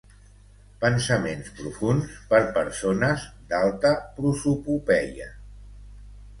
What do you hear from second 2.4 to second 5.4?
persones d'alta prosopopeia